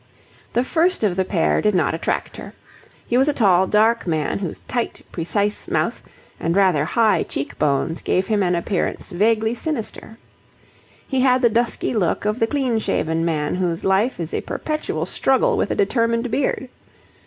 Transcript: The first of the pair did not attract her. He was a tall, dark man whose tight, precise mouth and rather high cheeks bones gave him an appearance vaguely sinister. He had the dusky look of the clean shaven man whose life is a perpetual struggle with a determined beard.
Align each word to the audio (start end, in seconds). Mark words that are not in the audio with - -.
The 0.53 0.63
first 0.63 1.03
of 1.03 1.15
the 1.15 1.23
pair 1.23 1.61
did 1.61 1.75
not 1.75 1.93
attract 1.93 2.37
her. 2.37 2.55
He 3.05 3.19
was 3.19 3.27
a 3.27 3.33
tall, 3.33 3.67
dark 3.67 4.07
man 4.07 4.39
whose 4.39 4.61
tight, 4.67 5.05
precise 5.11 5.67
mouth 5.67 6.01
and 6.39 6.55
rather 6.55 6.85
high 6.85 7.21
cheeks 7.21 7.53
bones 7.53 8.01
gave 8.01 8.25
him 8.25 8.41
an 8.41 8.55
appearance 8.55 9.11
vaguely 9.11 9.53
sinister. 9.53 10.17
He 11.07 11.19
had 11.19 11.43
the 11.43 11.49
dusky 11.49 11.93
look 11.93 12.25
of 12.25 12.39
the 12.39 12.47
clean 12.47 12.79
shaven 12.79 13.23
man 13.23 13.53
whose 13.53 13.85
life 13.85 14.19
is 14.19 14.33
a 14.33 14.41
perpetual 14.41 15.05
struggle 15.05 15.55
with 15.55 15.69
a 15.69 15.75
determined 15.75 16.31
beard. 16.31 16.67